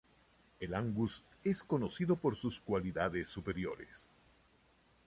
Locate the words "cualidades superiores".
2.59-4.09